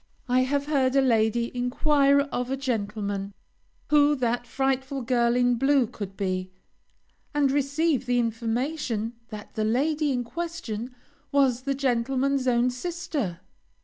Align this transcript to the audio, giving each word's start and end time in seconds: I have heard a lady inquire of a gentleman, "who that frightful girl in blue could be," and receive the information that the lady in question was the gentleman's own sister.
I 0.27 0.39
have 0.39 0.65
heard 0.65 0.95
a 0.95 0.99
lady 1.01 1.55
inquire 1.55 2.21
of 2.31 2.49
a 2.49 2.57
gentleman, 2.57 3.35
"who 3.91 4.15
that 4.15 4.47
frightful 4.47 5.03
girl 5.03 5.35
in 5.35 5.59
blue 5.59 5.85
could 5.85 6.17
be," 6.17 6.49
and 7.35 7.51
receive 7.51 8.07
the 8.07 8.17
information 8.17 9.13
that 9.29 9.53
the 9.53 9.63
lady 9.63 10.11
in 10.11 10.23
question 10.23 10.95
was 11.31 11.61
the 11.61 11.75
gentleman's 11.75 12.47
own 12.47 12.71
sister. 12.71 13.41